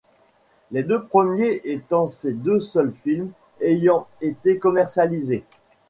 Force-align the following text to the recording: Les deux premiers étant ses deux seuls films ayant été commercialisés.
Les 0.71 0.81
deux 0.83 1.03
premiers 1.03 1.61
étant 1.63 2.07
ses 2.07 2.33
deux 2.33 2.59
seuls 2.59 2.91
films 3.03 3.29
ayant 3.61 4.07
été 4.19 4.57
commercialisés. 4.57 5.43